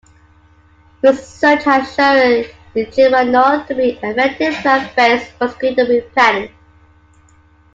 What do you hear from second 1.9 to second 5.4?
shown geraniol to be an effective plant-based